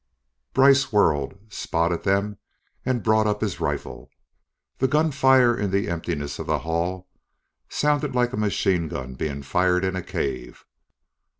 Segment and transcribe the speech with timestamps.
[0.55, 2.39] Brice whirled, spotted them,
[2.83, 4.09] and brought up his rifle.
[4.79, 7.07] The gunfire, in the emptiness of the hall,
[7.69, 10.65] sounded like a machinegun being fired in a cave.